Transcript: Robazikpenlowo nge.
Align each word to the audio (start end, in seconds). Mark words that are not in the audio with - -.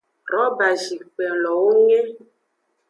Robazikpenlowo 0.33 1.63
nge. 1.81 1.99